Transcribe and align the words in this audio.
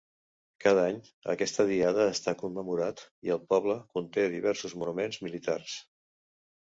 Cada 0.63 0.83
any, 0.91 0.95
aquesta 1.33 1.65
diada 1.71 2.07
està 2.13 2.33
commemorat 2.39 3.03
i 3.29 3.33
el 3.35 3.41
poble 3.53 3.75
conté 3.97 4.23
diversos 4.37 4.75
monuments 4.85 5.21
militars. 5.27 5.77